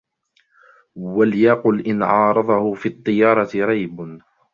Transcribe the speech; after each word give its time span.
وَلْيَقُلْ 0.95 1.85
إنْ 1.87 2.03
عَارَضَهُ 2.03 2.73
فِي 2.73 2.89
الطِّيَرَةِ 2.89 3.49
رَيْبٌ 3.55 4.21